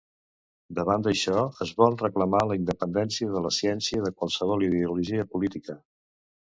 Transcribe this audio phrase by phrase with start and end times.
[0.77, 5.83] Davant d'això es vol reclamar la independència de la ciència de qualsevol ideologia política.